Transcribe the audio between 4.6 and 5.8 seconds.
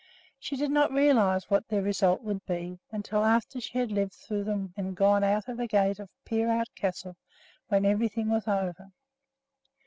and gone out of the